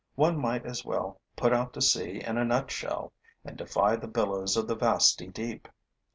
[0.15, 3.13] One might as well put out to sea in a nutshell
[3.45, 5.67] and defy the billows of the vasty deep.